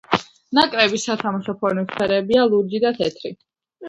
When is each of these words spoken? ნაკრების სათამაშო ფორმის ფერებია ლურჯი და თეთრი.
ნაკრების 0.59 1.03
სათამაშო 1.09 1.53
ფორმის 1.65 1.91
ფერებია 1.99 2.47
ლურჯი 2.55 2.81
და 2.87 2.93
თეთრი. 2.97 3.33